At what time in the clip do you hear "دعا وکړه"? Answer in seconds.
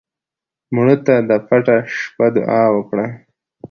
2.35-3.07